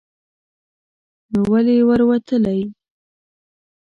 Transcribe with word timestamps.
نو 1.31 1.39
ولې 1.51 1.75
ور 1.87 2.01
وتلی؟ 2.09 2.61